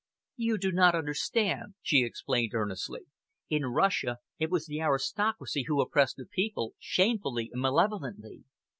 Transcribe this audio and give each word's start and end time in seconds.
"You 0.37 0.57
do 0.57 0.71
not 0.71 0.95
understand," 0.95 1.75
she 1.83 2.01
explained 2.03 2.55
earnestly. 2.55 3.01
"In 3.51 3.67
Russia 3.67 4.17
it 4.39 4.49
was 4.49 4.65
the 4.65 4.81
aristocracy 4.81 5.65
who 5.67 5.79
oppressed 5.79 6.15
the 6.17 6.25
people, 6.25 6.73
shamefully 6.79 7.51
and 7.53 7.61
malevolently. 7.61 8.43